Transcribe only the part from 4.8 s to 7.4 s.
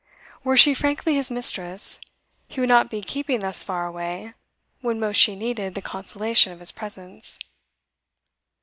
when most she needed the consolation of his presence.